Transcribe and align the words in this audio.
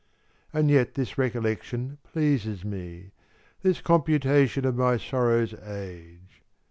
And 0.51 0.71
yet 0.71 0.95
this 0.95 1.19
recollection 1.19 1.99
pleases 2.01 2.65
me, 2.65 3.11
This 3.61 3.81
computation 3.81 4.65
of 4.65 4.75
my 4.75 4.97
sorrow's 4.97 5.53
age. 5.53 6.41